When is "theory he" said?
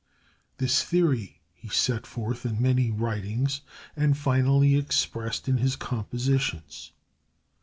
0.83-1.69